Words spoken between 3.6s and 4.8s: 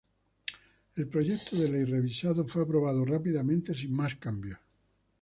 sin más cambios.